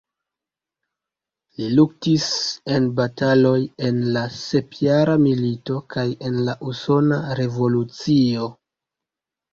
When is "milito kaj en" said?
5.27-6.41